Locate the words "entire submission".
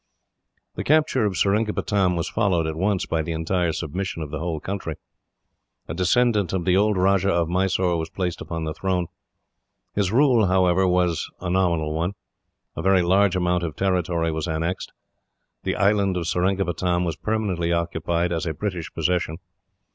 3.33-4.23